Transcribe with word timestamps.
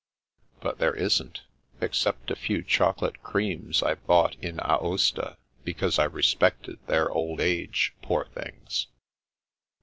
"But 0.63 0.79
there 0.79 0.95
isn't— 0.95 1.43
except 1.79 2.31
a 2.31 2.35
few 2.35 2.63
chocolate 2.63 3.21
creams 3.21 3.83
I 3.83 3.93
bought 3.93 4.33
in 4.43 4.57
Aosta 4.61 5.37
because 5.63 5.99
I 5.99 6.05
respected 6.05 6.79
their 6.87 7.11
old 7.11 7.39
age, 7.39 7.93
poor 8.01 8.25
things." 8.25 8.87